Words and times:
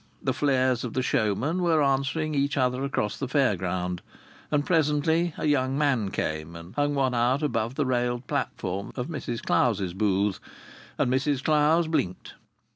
The 0.23 0.33
flares 0.33 0.83
of 0.83 0.93
the 0.93 1.03
showmen 1.03 1.61
were 1.61 1.83
answering 1.83 2.33
each 2.33 2.57
other 2.57 2.83
across 2.83 3.17
the 3.17 3.27
Fair 3.27 3.55
ground; 3.55 4.01
and 4.49 4.65
presently 4.65 5.35
a 5.37 5.45
young 5.45 5.77
man 5.77 6.09
came 6.09 6.55
and 6.55 6.73
hung 6.73 6.95
one 6.95 7.13
out 7.13 7.43
above 7.43 7.75
the 7.75 7.85
railed 7.85 8.25
platform 8.25 8.91
of 8.95 9.09
Mrs 9.09 9.43
Clowes's 9.43 9.93
booth; 9.93 10.39
and 10.97 11.13
Mrs 11.13 11.43
Clowes 11.43 11.87
blinked. 11.87 12.33